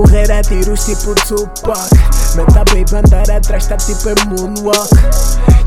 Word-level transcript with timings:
morrer 0.00 0.32
a 0.32 0.40
tiros 0.42 0.84
tipo 0.84 1.14
Tupac. 1.14 1.90
Meta 2.34 2.64
baby 2.64 2.96
andar 2.96 3.30
atrás 3.30 3.66
tá 3.66 3.76
tipo 3.76 4.08
em 4.08 4.14
moonwalk. 4.28 4.90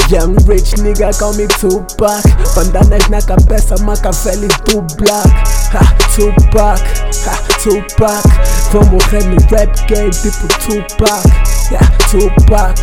Young 0.10 0.36
rich 0.48 0.76
nigga 0.82 1.12
call 1.20 1.34
me 1.34 1.48
Tupac. 1.48 2.24
Bandanas 2.56 3.08
na 3.10 3.22
cabeça, 3.22 3.76
Machiavelli 3.84 4.48
do 4.66 4.82
black. 4.98 5.30
Ha, 5.74 5.96
Tupac, 6.16 6.82
ha, 7.26 7.38
Tupac 7.62 8.53
Vou 8.74 8.84
morrer 8.86 9.24
no 9.26 9.38
rap 9.52 9.70
game 9.88 10.10
tipo 10.10 10.48
Tupac 10.58 11.22
Yeah, 11.70 11.88
Tupac, 12.10 12.74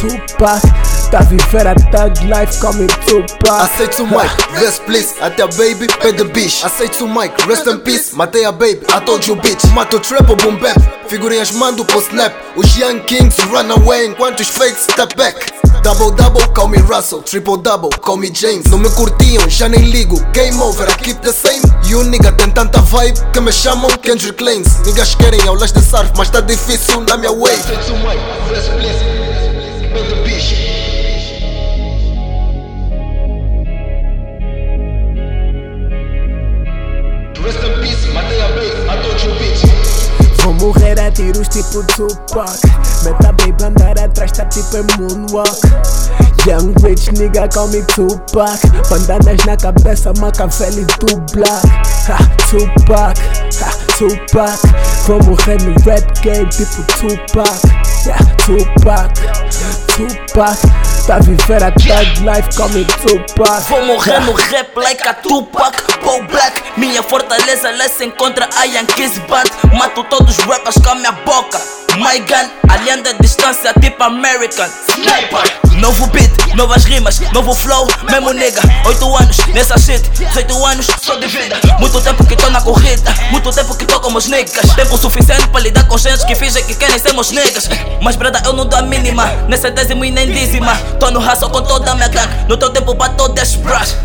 Tupac. 0.00 0.62
Tá 1.10 1.18
a 1.18 1.22
viver 1.24 1.66
a 1.66 1.74
thug 1.74 2.18
life 2.24 2.58
como 2.60 2.86
Tupac. 3.06 3.60
Aceito 3.60 4.04
o 4.04 4.06
mic, 4.06 4.30
rest 4.58 4.80
please, 4.84 5.14
até 5.20 5.42
a 5.42 5.46
baby, 5.48 5.86
pede 6.00 6.24
bicho 6.24 6.64
Aceito 6.64 7.04
o 7.04 7.08
mic, 7.08 7.30
rest 7.46 7.66
in 7.66 7.78
peace, 7.80 8.16
matei 8.16 8.46
a 8.46 8.52
baby, 8.52 8.80
I 8.88 9.04
told 9.04 9.28
you 9.28 9.36
bitch. 9.36 9.62
Mato 9.74 10.00
trap 10.00 10.30
ou 10.30 10.36
boom 10.36 10.56
bap, 10.56 10.80
figurinhas 11.08 11.50
mando 11.50 11.84
pro 11.84 12.00
snap. 12.00 12.32
Os 12.56 12.74
young 12.78 13.00
kings 13.00 13.36
run 13.50 13.70
away 13.70 14.06
enquanto 14.06 14.40
os 14.40 14.48
fakes 14.48 14.84
step 14.84 15.14
back 15.14 15.52
Double 15.82 16.12
double, 16.12 16.46
call 16.54 16.68
me 16.68 16.78
Russell, 16.78 17.22
triple 17.22 17.56
double, 17.56 17.90
call 17.90 18.16
me 18.16 18.32
James 18.32 18.66
Não 18.70 18.78
me 18.78 18.88
curtiam, 18.90 19.48
já 19.48 19.68
nem 19.68 19.90
ligo, 19.90 20.16
game 20.32 20.56
over, 20.60 20.88
I 20.88 20.94
keep 20.96 21.20
the 21.22 21.32
same 21.32 21.60
You 21.84 22.04
nigga 22.04 22.30
tem 22.30 22.48
tanta 22.50 22.80
vibe 22.80 23.18
que 23.32 23.40
me 23.40 23.50
chamam 23.50 23.90
Kendrick 24.00 24.42
Lanes 24.42 24.78
Niggas 24.86 25.16
querem 25.16 25.40
aulas 25.48 25.72
de 25.72 25.80
surf, 25.82 26.12
mas 26.16 26.30
tá 26.30 26.40
difícil 26.40 27.00
na 27.00 27.16
minha 27.16 27.32
way 27.32 27.56
morrer 40.62 40.98
a 41.00 41.10
tiros 41.10 41.48
tipo 41.48 41.82
Tupac. 41.82 42.58
Meta 43.02 43.32
baby 43.32 43.64
andar 43.64 43.98
atrás 43.98 44.30
tá 44.32 44.44
tipo 44.46 44.76
em 44.76 44.86
moonwalk. 44.98 45.58
Young 46.46 46.72
rich 46.82 47.10
nigga 47.12 47.48
call 47.48 47.68
me 47.68 47.82
Tupac. 47.82 48.58
Bandanas 48.88 49.44
na 49.44 49.56
cabeça, 49.56 50.12
Machiavelli 50.20 50.86
do 51.00 51.20
black. 51.32 51.66
Ha, 52.08 52.18
Tupac, 52.48 53.18
ha, 53.60 53.70
Tupac. 53.98 54.58
Vou 55.06 55.22
morrer 55.24 55.58
no 55.62 55.74
rap 55.84 56.20
game 56.22 56.48
tipo 56.48 56.82
Tupac. 56.98 57.50
Yeah, 58.06 58.18
Tupac, 58.46 59.12
Tupac. 59.96 60.58
Tá 61.06 61.18
viver 61.18 61.62
a 61.62 61.72
thug 61.72 62.24
life 62.24 62.48
como 62.56 62.84
Tupac. 62.84 63.68
Vou 63.68 63.86
morrer 63.86 64.20
no 64.20 64.32
rap 64.32 64.76
like 64.76 65.08
a 65.08 65.14
Tupac 65.14 65.91
Paul 66.02 66.22
Black 66.24 66.62
Minha 66.76 67.02
fortaleza 67.02 67.70
lá 67.70 67.88
se 67.88 68.04
encontra 68.04 68.48
a 68.56 68.64
Yankees 68.64 69.18
Band 69.28 69.44
Mato 69.76 70.04
todos 70.04 70.38
os 70.38 70.44
rappers 70.44 70.76
com 70.76 70.90
a 70.90 70.94
minha 70.94 71.12
boca. 71.12 71.60
My 71.96 72.18
gun, 72.20 72.50
aliando 72.70 73.08
a 73.08 73.12
distância 73.12 73.74
tipo 73.80 74.02
American. 74.02 74.66
Sniper. 74.88 75.78
Novo 75.78 76.06
beat, 76.06 76.30
novas 76.54 76.84
rimas, 76.84 77.20
novo 77.32 77.54
flow, 77.54 77.86
mesmo 78.10 78.32
nigga. 78.32 78.60
8 78.86 79.16
anos 79.16 79.36
nessa 79.48 79.78
shit, 79.78 80.02
18 80.10 80.66
anos 80.66 80.86
só 81.02 81.16
de 81.16 81.26
vida. 81.26 81.58
Muito 81.78 82.00
tempo 82.00 82.24
que 82.24 82.36
tô 82.36 82.48
na 82.50 82.60
corrida, 82.60 83.14
muito 83.30 83.52
tempo 83.52 83.74
que 83.74 83.84
tô 83.84 84.00
como 84.00 84.18
os 84.18 84.26
niggas. 84.26 84.74
Tempo 84.74 84.96
suficiente 84.96 85.46
para 85.48 85.60
lidar 85.60 85.84
com 85.86 85.98
gente 85.98 86.24
que 86.26 86.34
fingem 86.34 86.64
que 86.64 86.74
querem 86.74 86.98
ser 86.98 87.12
meus 87.12 87.30
niggas. 87.30 87.68
Mas 88.00 88.16
brada 88.16 88.42
eu 88.44 88.52
não 88.52 88.64
dou 88.64 88.78
a 88.78 88.82
mínima, 88.82 89.26
nem 89.48 89.58
centésimo 89.58 90.04
e 90.04 90.10
nem 90.10 90.30
dízima. 90.30 90.74
Tô 90.98 91.10
no 91.10 91.20
hustle 91.20 91.50
com 91.50 91.62
toda 91.62 91.90
a 91.90 91.94
minha 91.94 92.08
gangue, 92.08 92.46
não 92.48 92.56
tenho 92.56 92.72
tempo 92.72 92.94
todas 93.16 93.50
as 93.50 93.56
bras 93.56 93.96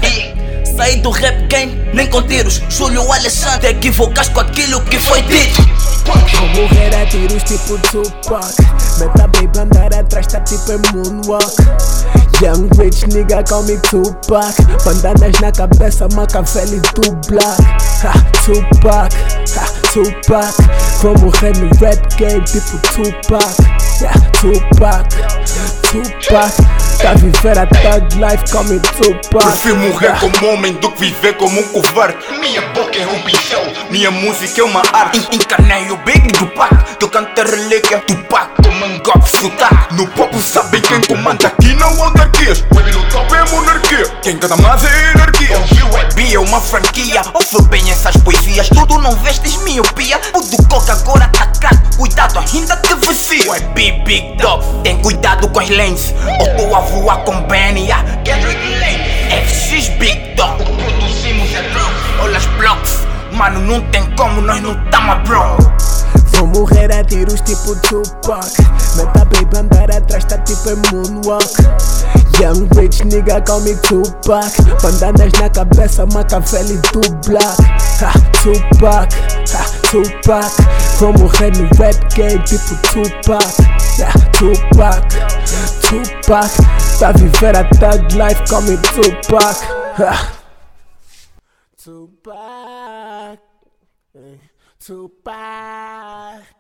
Saí 0.78 0.98
do 1.02 1.10
rap 1.10 1.48
game, 1.48 1.74
nem 1.92 2.06
com 2.08 2.22
tiros. 2.22 2.62
Júlio 2.70 3.12
Alexandre, 3.12 3.74
te 3.74 3.78
equivocaste 3.78 4.32
com 4.32 4.42
aquilo 4.42 4.80
que 4.82 5.00
foi 5.00 5.24
dito. 5.24 5.66
Vou 6.06 6.48
morrer 6.50 6.96
a 6.96 7.06
tiros 7.08 7.42
tipo 7.44 7.80
Tupac. 7.80 8.54
Meta 9.00 9.28
baby 9.28 9.60
andar 9.60 9.94
atrás 9.94 10.28
tá 10.28 10.40
tipo 10.42 10.72
em 10.72 10.78
moonwalk. 10.94 11.52
Young 12.42 12.70
rich 12.78 13.08
nigga 13.08 13.44
call 13.44 13.64
me 13.64 13.76
Tupac. 13.78 14.54
Bandanas 14.86 15.40
na 15.42 15.52
cabeça, 15.52 16.08
Machiavelli 16.16 16.80
do 16.94 17.12
black. 17.28 17.64
Ha, 18.04 18.14
Tupac, 18.46 19.16
ha, 19.58 19.66
Tupac. 19.92 20.54
Vou 21.02 21.18
morrer 21.18 21.58
no 21.58 21.70
rap 21.82 22.16
game 22.18 22.44
tipo 22.46 22.78
Tupac. 22.94 23.58
Yeah, 24.00 24.14
Tupac, 24.40 25.10
Tupac. 25.92 26.52
Tá 27.02 27.14
viver 27.14 27.58
a 27.60 27.66
thug 27.68 28.16
life 28.16 28.52
como 28.52 28.80
Tupac. 28.80 29.46
Prefiro 29.46 29.76
morrer 29.78 30.14
como 30.20 30.52
homem 30.54 30.74
do 30.74 30.92
que 30.92 31.06
viver 31.06 31.34
como 31.38 31.60
um 31.60 31.64
covarde. 31.70 32.18
Minha 32.40 32.62
boca 32.70 32.98
é 32.98 33.06
um 33.08 33.22
pincel, 33.22 33.62
minha 33.90 34.10
música 34.12 34.62
é 34.62 34.64
uma 34.64 34.82
arte. 34.94 35.20
En- 35.32 35.36
Encarnei 35.36 35.92
o 35.92 35.98
Big 35.98 36.28
do 36.34 36.48
Pac, 36.48 36.74
eu 37.02 37.10
canto 37.10 37.42
relíquia 37.42 38.00
Tupac. 38.00 38.48
Como 38.64 38.86
um 38.86 39.00
golpe 39.00 39.30
sotaque 39.30 39.94
No 39.96 40.08
pop 40.10 40.40
sabem 40.42 40.82
quem 40.82 41.02
comanda 41.02 41.48
aqui 41.48 41.74
não 41.76 42.04
autarquias. 42.04 42.62
Baby 42.74 42.92
no 42.92 43.04
top 43.10 43.34
é 43.36 43.44
monarquia, 43.52 44.04
quem 44.22 44.38
canta 44.38 44.56
mais 44.58 44.84
é 44.84 44.88
hierarquia 44.90 45.58
O 45.58 45.96
web 45.96 46.34
é 46.36 46.40
uma 46.40 46.60
franquia, 46.62 47.22
ouve 47.34 47.68
bem 47.70 47.90
essas 47.90 48.16
poesias 48.18 48.68
Tudo 48.70 49.00
não 49.00 49.12
vestes 49.18 49.56
miopia, 49.64 50.20
o 50.36 50.42
do 50.42 50.68
coca 50.68 50.94
agora 50.94 51.26
atacado 51.26 51.58
Cuidado 51.58 51.87
ainda 52.56 52.76
te 52.78 52.94
vicia 52.96 53.52
Web 53.52 54.04
Big 54.06 54.38
Dog, 54.38 54.64
tem 54.84 54.98
cuidado 55.02 55.50
com 55.50 55.60
as 55.60 55.70
lanes. 55.70 56.14
Ou 56.40 56.56
tô 56.56 56.76
a 56.76 56.80
voar 56.82 57.24
com 57.24 57.42
Benny, 57.44 57.92
ah, 57.92 58.04
Kendrick 58.24 58.62
Lane. 58.80 59.44
FX 59.46 59.90
Big 60.00 60.36
Dog, 60.36 60.64
produzimos 60.64 61.54
é 61.54 61.62
drone. 61.70 61.96
Olha 62.22 62.38
as 62.38 62.46
blocks, 62.58 63.00
mano 63.34 63.60
não 63.62 63.82
tem 63.92 64.04
como 64.16 64.42
nós 64.42 64.62
não 64.62 64.76
tamo 64.90 65.12
a 65.12 65.16
bro. 65.16 65.58
Vou 66.34 66.48
morrer 66.48 66.92
a 66.94 67.04
tiros 67.04 67.42
tipo 67.42 67.76
Tupac. 67.82 68.46
Meta 68.96 69.26
baby 69.26 69.58
andar 69.58 69.92
atrás 69.92 70.24
tá 70.26 70.38
tipo 70.40 70.70
moonwalk. 70.92 71.44
Young 72.40 72.68
rich 72.76 73.04
nigga 73.06 73.42
call 73.42 73.62
me 73.62 73.76
Tupac. 73.78 74.52
Bandanas 74.82 75.34
na 75.40 75.50
cabeça, 75.50 76.06
Machiavelli 76.06 76.80
do 76.94 77.02
black. 77.28 77.58
Ha, 78.00 78.14
Tupac, 78.42 79.14
ha, 79.54 79.66
Tupac 79.90 80.87
Morrer 81.00 81.52
no 81.52 81.70
rap 81.78 81.96
game 82.16 82.44
tipo 82.44 82.76
Tupac. 82.92 83.44
Yeah, 84.00 84.12
Tupac, 84.32 85.08
Tupac. 85.82 86.52
Tá 87.00 87.10
a 87.10 87.14
viver 87.14 87.56
a 87.56 87.64
thug 87.70 88.14
life 88.16 88.44
como 88.50 88.76
Tupac. 88.82 89.58
Ha. 89.98 90.34
Tupac. 91.78 93.40
Eh, 94.16 94.40
Tupac 94.80 96.58